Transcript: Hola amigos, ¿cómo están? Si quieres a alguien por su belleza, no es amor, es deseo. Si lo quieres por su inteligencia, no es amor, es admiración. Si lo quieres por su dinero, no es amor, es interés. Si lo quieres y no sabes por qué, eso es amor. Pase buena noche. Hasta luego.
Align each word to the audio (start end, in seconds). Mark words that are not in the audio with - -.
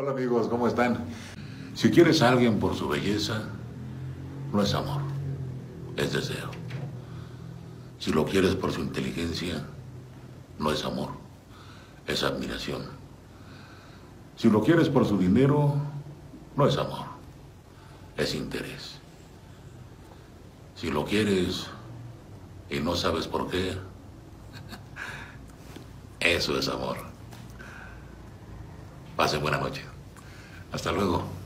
Hola 0.00 0.12
amigos, 0.12 0.48
¿cómo 0.48 0.66
están? 0.66 1.04
Si 1.74 1.90
quieres 1.90 2.22
a 2.22 2.30
alguien 2.30 2.58
por 2.58 2.74
su 2.74 2.88
belleza, 2.88 3.42
no 4.50 4.62
es 4.62 4.72
amor, 4.72 5.02
es 5.94 6.14
deseo. 6.14 6.50
Si 7.98 8.10
lo 8.10 8.24
quieres 8.24 8.54
por 8.54 8.72
su 8.72 8.80
inteligencia, 8.80 9.62
no 10.58 10.72
es 10.72 10.86
amor, 10.86 11.10
es 12.06 12.22
admiración. 12.22 12.80
Si 14.36 14.48
lo 14.48 14.62
quieres 14.62 14.88
por 14.88 15.06
su 15.06 15.18
dinero, 15.18 15.74
no 16.56 16.66
es 16.66 16.78
amor, 16.78 17.04
es 18.16 18.34
interés. 18.34 18.94
Si 20.76 20.90
lo 20.90 21.04
quieres 21.04 21.66
y 22.70 22.80
no 22.80 22.96
sabes 22.96 23.28
por 23.28 23.50
qué, 23.50 23.76
eso 26.20 26.58
es 26.58 26.68
amor. 26.68 27.19
Pase 29.20 29.36
buena 29.36 29.58
noche. 29.58 29.82
Hasta 30.72 30.92
luego. 30.92 31.39